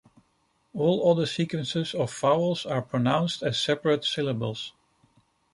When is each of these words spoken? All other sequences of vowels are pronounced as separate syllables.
All 0.73 1.11
other 1.11 1.27
sequences 1.27 1.93
of 1.93 2.11
vowels 2.11 2.65
are 2.65 2.81
pronounced 2.81 3.43
as 3.43 3.59
separate 3.61 4.03
syllables. 4.03 4.73